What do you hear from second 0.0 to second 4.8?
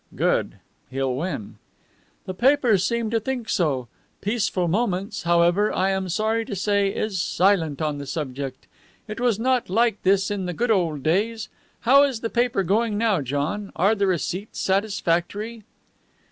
"Good. He'll win." "The papers seem to think so. Peaceful